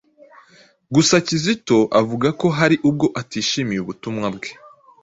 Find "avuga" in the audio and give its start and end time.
2.01-2.27